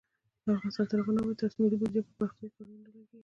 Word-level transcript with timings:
افغانستان 0.55 0.85
تر 0.89 0.97
هغو 0.99 1.11
نه 1.15 1.19
ابادیږي، 1.21 1.39
ترڅو 1.39 1.57
ملي 1.61 1.77
بودیجه 1.79 2.01
پر 2.05 2.13
پراختیايي 2.17 2.51
کارونو 2.55 2.75
ونه 2.77 2.87
لګیږي. 2.93 3.17